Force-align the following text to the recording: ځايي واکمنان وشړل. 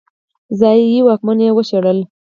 ځايي 0.59 0.99
واکمنان 1.03 1.51
وشړل. 1.55 1.99